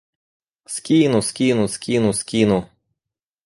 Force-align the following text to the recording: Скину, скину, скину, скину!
Скину, 0.75 1.21
скину, 1.21 1.67
скину, 1.67 2.11
скину! 2.13 2.59